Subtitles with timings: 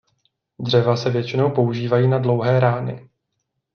[0.59, 3.09] Dřeva se většinou používají na dlouhé rány.